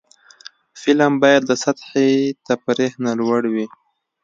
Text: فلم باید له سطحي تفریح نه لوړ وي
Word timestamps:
فلم 0.81 1.13
باید 1.23 1.43
له 1.49 1.55
سطحي 1.63 2.11
تفریح 2.47 2.91
نه 3.05 3.11
لوړ 3.19 3.41
وي 3.53 3.67